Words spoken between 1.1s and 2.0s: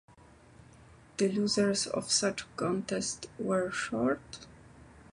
The losers